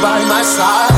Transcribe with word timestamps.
by 0.00 0.24
my 0.28 0.42
side. 0.42 0.97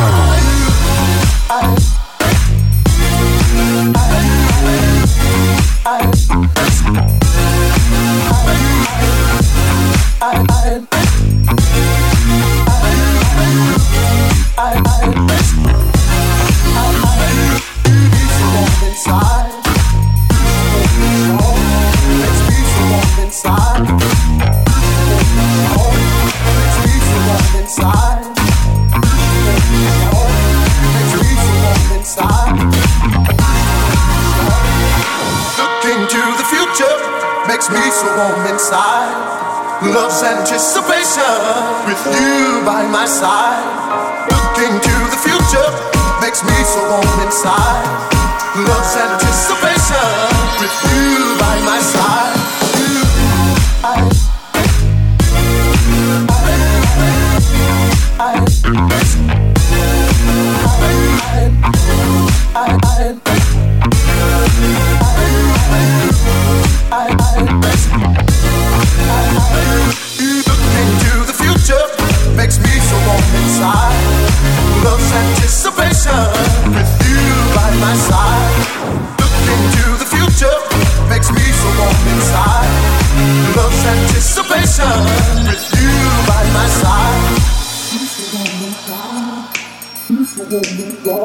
when 90.50 90.66
me 90.76 90.86
go. 91.04 91.16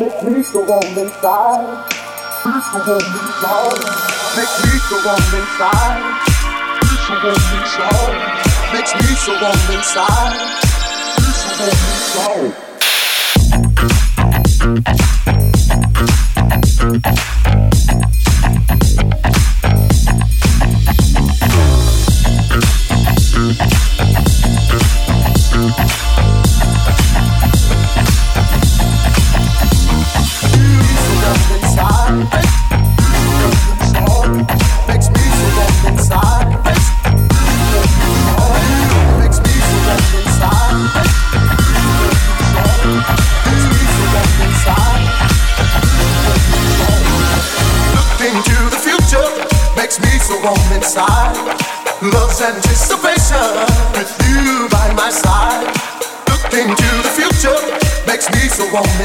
Make 0.00 0.18
me 0.24 0.42
so 0.42 0.64
warm 0.66 0.98
inside. 0.98 1.86
Please 2.42 2.66
go 2.72 2.80
on 2.94 2.98
inside. 2.98 3.78
Make 4.36 4.54
me 4.64 4.72
so 4.88 4.96
warm 5.06 5.32
inside. 5.38 6.00
Please 6.82 7.06
go 7.06 7.14
on 7.30 7.42
inside. 7.60 8.16
Makes 8.74 8.92
me 8.94 9.10
so 9.14 9.32
warm 9.40 9.70
inside. 9.70 10.34
Please. 11.16 12.54
Thank 16.90 17.06
you. 19.14 19.19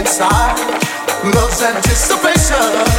inside. 0.05 0.55
Love's 1.33 1.63
anticipation. 1.63 2.94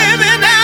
women 0.00 0.59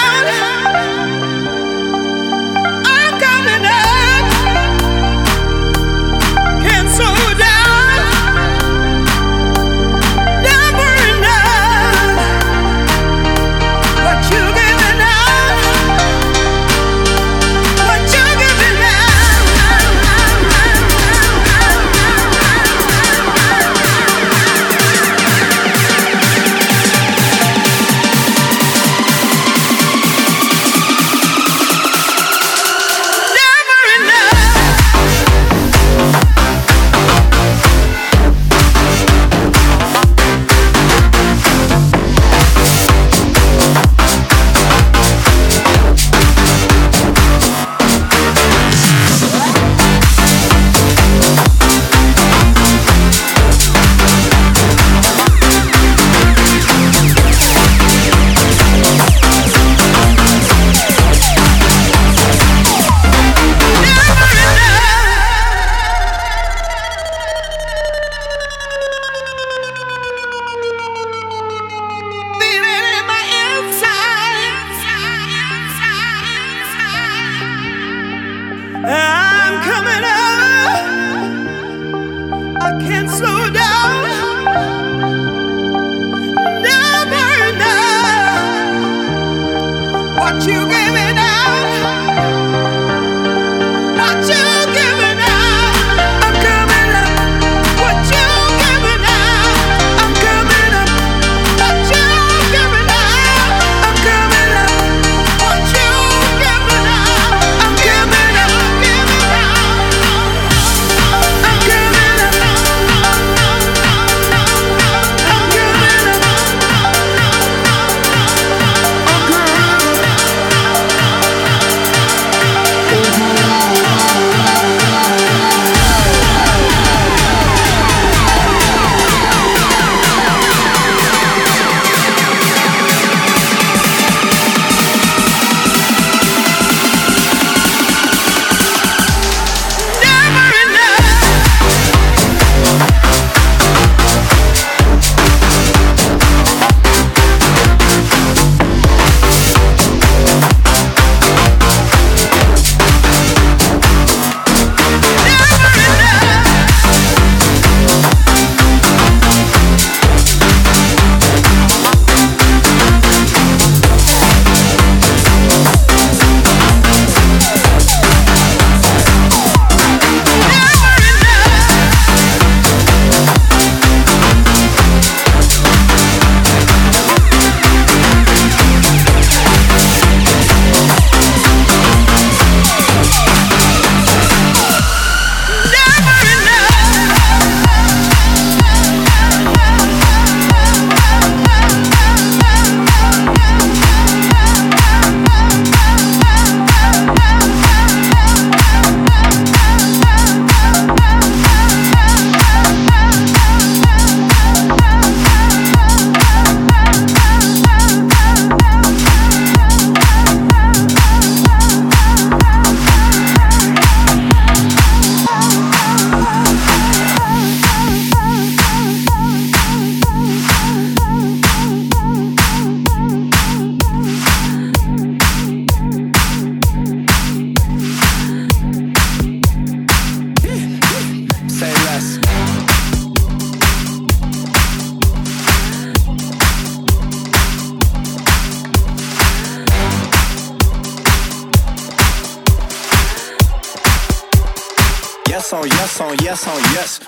Yes. 246.86 247.00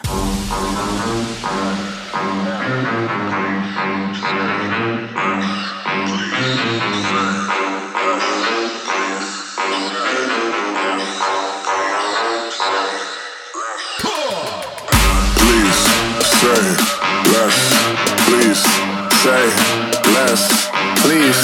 Please 18.26 18.62
say 19.22 19.44
less. 20.12 20.68
Please 21.02 21.40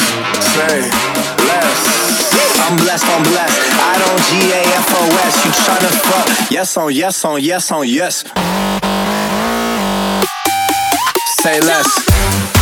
say 0.55 1.44
I'm 2.75 2.81
blessed, 2.81 3.07
I'm 3.07 3.23
blessed. 3.23 3.61
I 3.79 3.99
don't 4.03 4.21
G 4.27 4.51
A 4.51 4.63
F 4.75 4.89
O 4.91 5.03
S. 5.27 5.45
You 5.45 5.51
tryna 5.53 5.91
fuck? 6.11 6.51
Yes 6.51 6.77
on, 6.77 6.93
yes 6.93 7.25
on, 7.25 7.41
yes 7.41 7.71
on, 7.71 7.87
yes. 7.87 8.25
Say 11.41 11.61
less. 11.61 12.54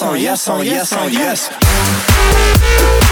Yes 0.00 0.48
on 0.48 0.64
yes 0.64 0.92
on 0.92 1.12
yes. 1.12 1.48
Oh, 1.50 1.58
yes 1.58 3.07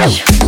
go. 0.00 0.39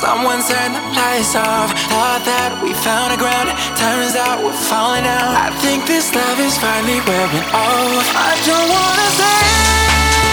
Someone 0.00 0.40
turn 0.40 0.72
the 0.72 0.80
lights 0.96 1.36
off. 1.36 1.68
Thought 1.92 2.24
that 2.24 2.56
we 2.64 2.72
found 2.72 3.12
a 3.12 3.18
ground, 3.20 3.52
turns 3.76 4.16
out 4.16 4.40
we're 4.40 4.56
falling 4.72 5.04
out. 5.04 5.36
I 5.36 5.52
think 5.60 5.84
this 5.84 6.14
love 6.14 6.40
is 6.40 6.56
finally 6.56 7.00
wearing 7.04 7.46
off. 7.52 8.06
I 8.16 8.32
don't 8.48 8.68
wanna 8.72 9.08
say. 9.20 10.29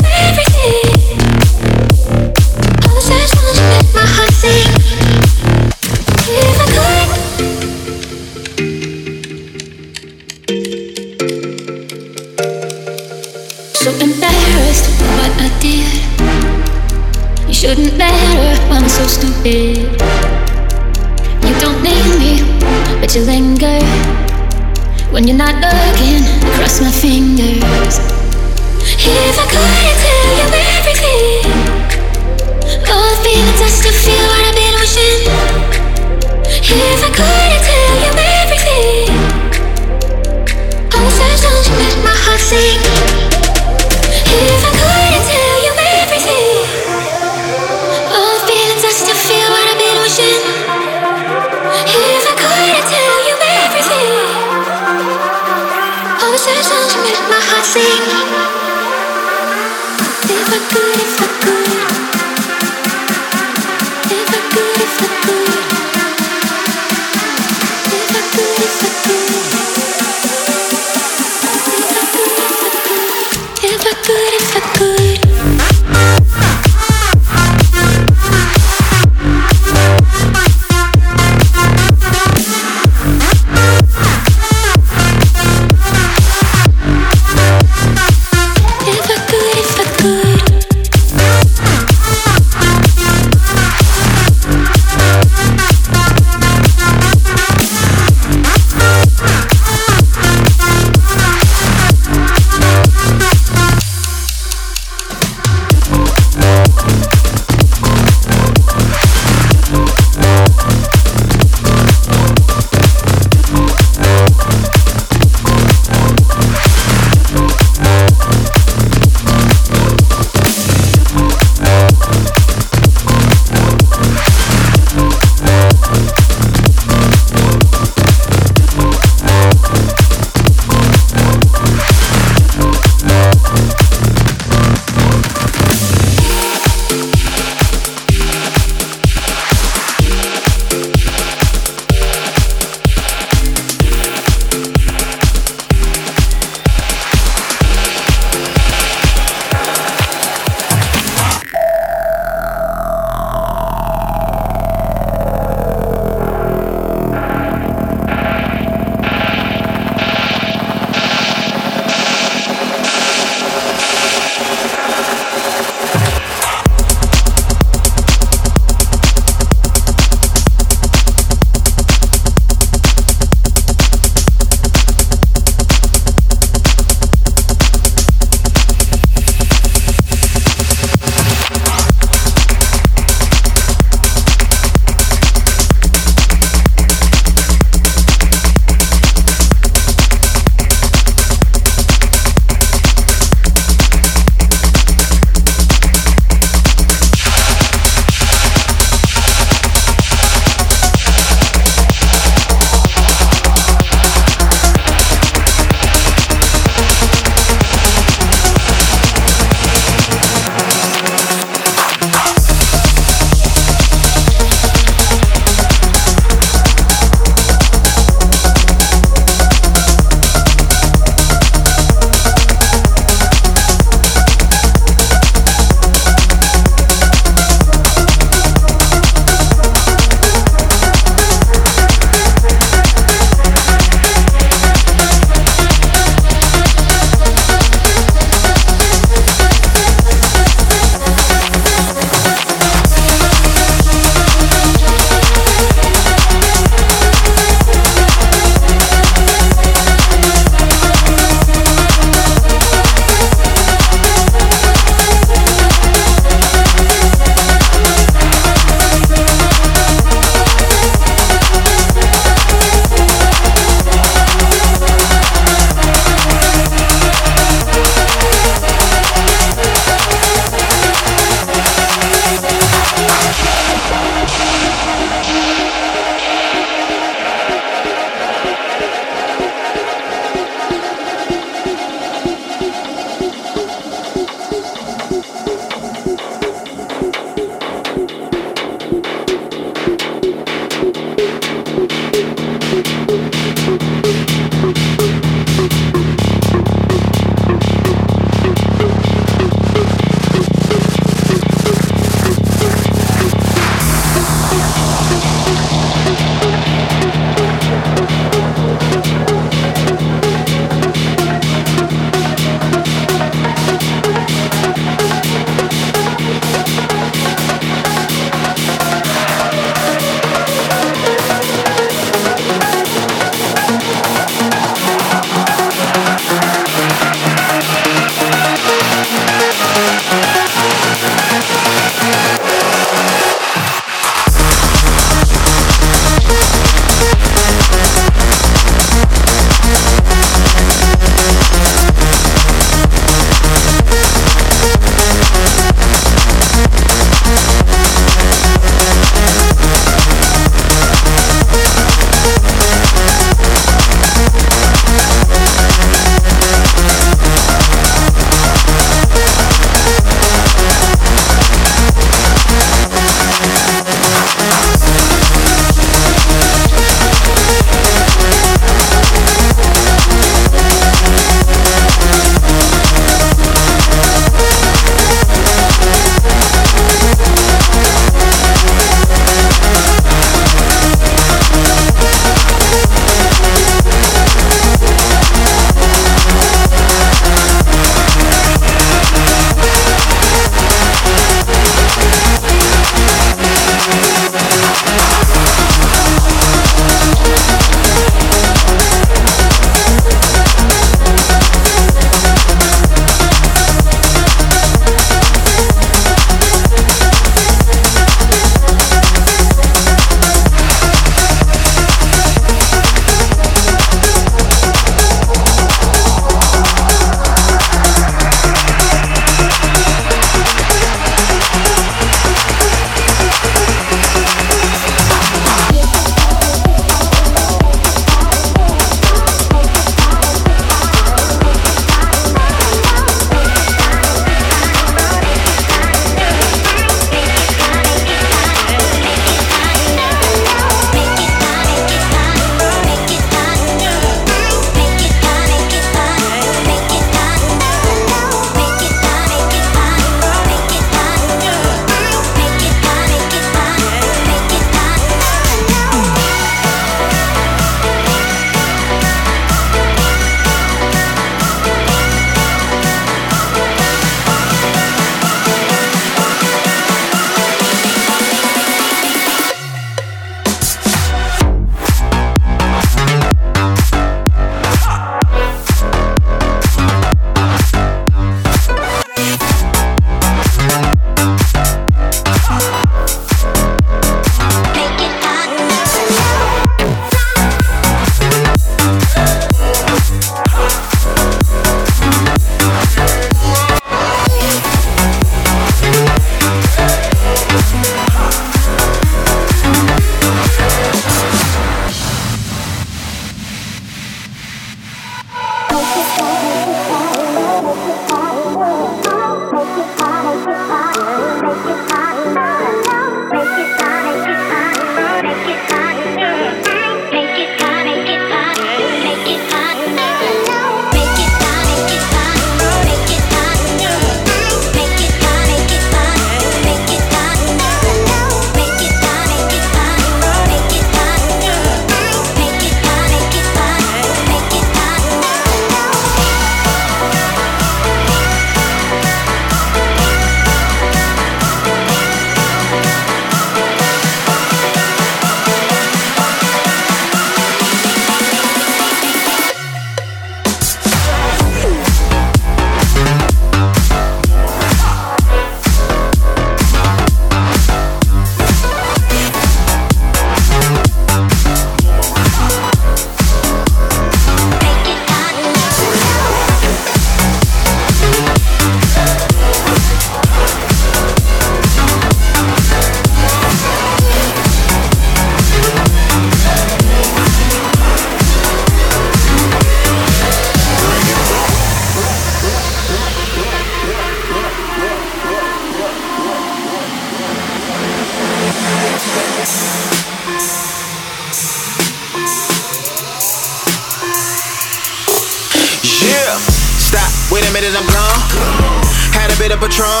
Bit 599.44 599.52
of 599.52 599.60
Patron. 599.60 600.00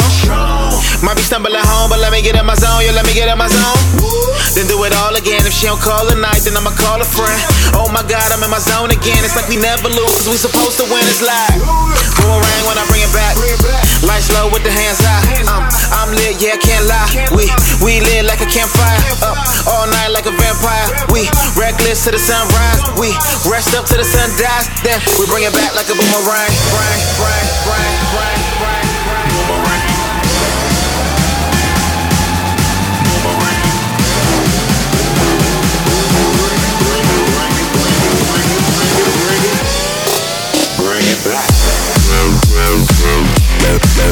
Might 1.04 1.20
be 1.20 1.24
stumbling 1.24 1.60
home, 1.60 1.92
but 1.92 2.00
let 2.00 2.08
me 2.08 2.24
get 2.24 2.32
in 2.32 2.48
my 2.48 2.56
zone. 2.56 2.80
Yeah, 2.80 2.96
let 2.96 3.04
me 3.04 3.12
get 3.12 3.28
in 3.28 3.36
my 3.36 3.44
zone. 3.52 3.76
Then 4.56 4.64
do 4.72 4.80
it 4.88 4.96
all 5.04 5.12
again. 5.12 5.44
If 5.44 5.52
she 5.52 5.68
don't 5.68 5.76
call 5.84 6.08
a 6.08 6.16
night, 6.16 6.48
then 6.48 6.56
I'ma 6.56 6.72
call 6.72 6.96
a 6.96 7.04
friend. 7.04 7.36
Oh 7.76 7.92
my 7.92 8.00
god, 8.08 8.24
I'm 8.32 8.40
in 8.40 8.48
my 8.48 8.62
zone 8.62 8.88
again. 8.88 9.20
It's 9.20 9.36
like 9.36 9.44
we 9.52 9.60
never 9.60 9.92
lose, 9.92 10.24
we 10.32 10.40
supposed 10.40 10.80
to 10.80 10.88
win. 10.88 11.04
It's 11.12 11.20
like 11.20 11.60
boomerang 12.24 12.64
when 12.64 12.80
I 12.80 12.88
bring 12.88 13.04
it 13.04 13.12
back. 13.12 13.36
Lights 14.00 14.32
low 14.32 14.48
with 14.48 14.64
the 14.64 14.72
hands 14.72 15.04
high. 15.04 15.20
Um, 15.44 15.68
I'm 15.92 16.08
lit, 16.16 16.40
yeah, 16.40 16.56
can't 16.56 16.88
lie. 16.88 17.12
We 17.36 17.44
we 17.84 18.00
lit 18.00 18.24
like 18.24 18.40
a 18.40 18.48
campfire. 18.48 18.96
Up 19.20 19.36
all 19.68 19.84
night 19.92 20.08
like 20.08 20.24
a 20.24 20.32
vampire. 20.32 20.88
We 21.12 21.28
reckless 21.52 22.08
to 22.08 22.16
the 22.16 22.22
sunrise. 22.22 22.80
We 22.96 23.12
rest 23.44 23.76
up 23.76 23.84
to 23.92 23.96
the 24.00 24.08
sun 24.08 24.32
dies. 24.40 24.72
Then 24.80 24.96
we 25.20 25.28
bring 25.28 25.44
it 25.44 25.52
back 25.52 25.76
like 25.76 25.92
a 25.92 25.96
boomerang. 26.00 26.48
We 44.04 44.10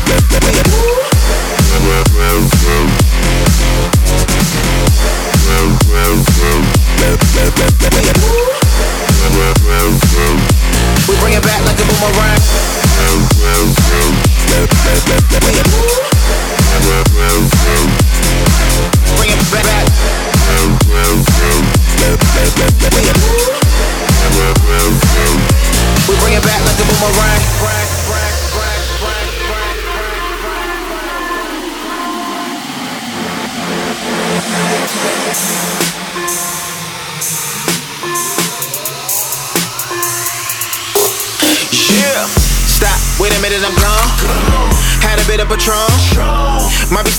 bring 11.20 11.34
it 11.34 11.42
back 11.42 11.60
like 11.66 11.78
a 11.78 11.84
boomerang. 11.84 12.42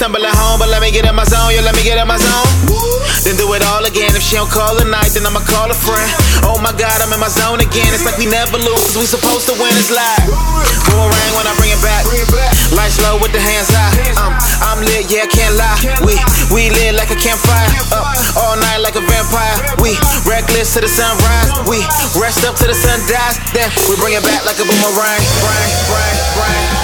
Be 0.03 0.11
stumbling 0.11 0.35
home, 0.35 0.59
but 0.59 0.67
let 0.67 0.83
me 0.83 0.91
get 0.91 1.07
in 1.07 1.15
my 1.15 1.23
zone. 1.23 1.55
Yeah, 1.55 1.63
let 1.63 1.79
me 1.79 1.83
get 1.87 1.95
in 1.95 2.03
my 2.03 2.19
zone. 2.19 2.51
Then 3.23 3.39
do 3.39 3.47
it 3.55 3.63
all 3.71 3.87
again. 3.87 4.11
If 4.11 4.19
she 4.19 4.35
don't 4.35 4.51
call 4.51 4.75
a 4.75 4.83
night, 4.83 5.15
then 5.15 5.23
I'ma 5.23 5.39
call 5.47 5.71
a 5.71 5.77
friend. 5.79 6.11
Oh 6.43 6.59
my 6.59 6.75
god, 6.75 6.99
I'm 6.99 7.07
in 7.15 7.23
my 7.23 7.31
zone 7.31 7.63
again. 7.63 7.87
It's 7.95 8.03
like 8.03 8.19
we 8.19 8.27
never 8.27 8.59
lose, 8.59 8.99
we 8.99 9.07
supposed 9.07 9.47
to 9.47 9.55
win. 9.55 9.71
It's 9.79 9.95
like 9.95 10.27
boomerang 10.91 11.31
when 11.39 11.47
I 11.47 11.55
bring 11.55 11.71
it 11.71 11.79
back. 11.79 12.03
Lights 12.75 12.99
low 12.99 13.15
with 13.15 13.31
the 13.31 13.39
hands 13.39 13.71
high. 13.71 13.95
Um, 14.19 14.35
I'm 14.59 14.83
lit, 14.83 15.07
yeah, 15.07 15.23
can't 15.23 15.55
lie. 15.55 15.79
We 16.03 16.19
we 16.51 16.67
lit 16.67 16.99
like 16.99 17.15
a 17.15 17.19
campfire. 17.23 17.63
Up 17.95 18.03
all 18.35 18.59
night 18.59 18.83
like 18.83 18.99
a 18.99 19.03
vampire. 19.07 19.55
We 19.79 19.95
reckless 20.27 20.75
to 20.75 20.83
the 20.83 20.91
sunrise. 20.91 21.47
We 21.63 21.79
rest 22.19 22.43
up 22.43 22.59
to 22.59 22.67
the 22.67 22.75
sun 22.75 22.99
dies. 23.07 23.39
Then 23.55 23.71
we 23.87 23.95
bring 23.95 24.19
it 24.19 24.23
back 24.27 24.43
like 24.43 24.59
a 24.59 24.67
boomerang. 24.67 25.23
Bang, 25.47 26.83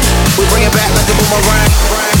We 0.37 0.47
bring 0.47 0.63
it 0.63 0.71
back 0.71 0.89
like 0.95 1.09
a 1.09 1.15
boomerang. 1.17 2.20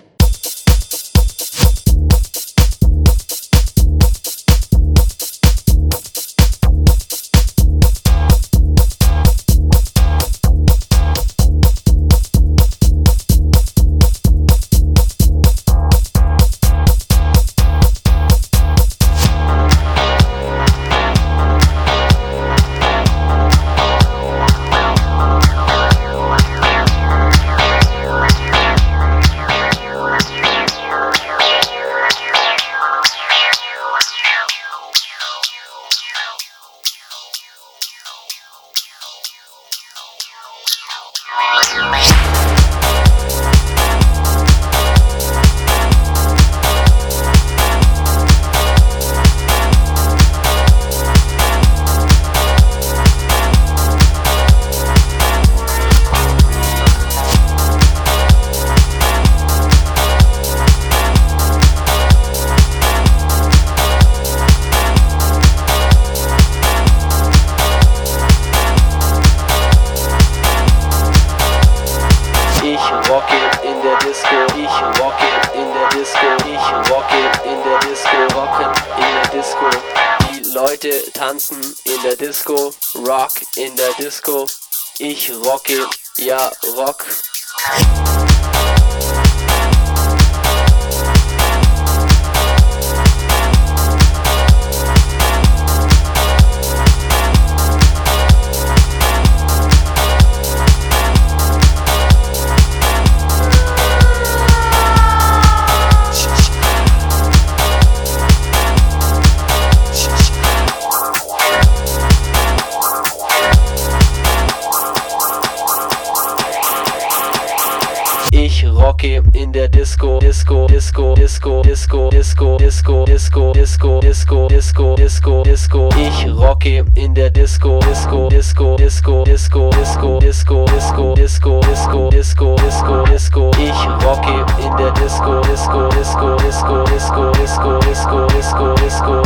Disco, 122.61 123.05
Disco, 123.05 123.51
Disco, 123.53 123.99
Disco, 123.99 124.47
Disco, 124.47 124.95
Disco, 124.95 125.41
Disco, 125.43 125.43
Disco. 125.43 125.89
Ich 125.97 126.27
rocke 126.27 126.85
in 126.95 127.15
der 127.15 127.31
Disco, 127.31 127.79
Disco, 127.79 128.29
Disco, 128.29 128.75
Disco, 128.75 129.23
Disco, 129.23 129.69
Disco, 129.71 130.19
Disco, 130.19 130.65
Disco, 130.67 131.15
Disco, 131.15 131.59
Disco, 131.59 132.09
Disco, 132.11 132.55
Disco, 132.61 133.03
Disco. 133.05 133.51
Ich 133.57 133.87
rocke 134.05 134.45
in 134.61 134.75
der 134.77 134.91
Disco, 134.91 135.41
Disco, 135.41 135.87
Disco, 135.89 136.35
Disco, 136.37 136.83
Disco, 136.85 137.31
Disco, 137.31 137.79
Disco, 137.79 138.27
Disco, 138.29 138.83
Disco, 138.83 139.23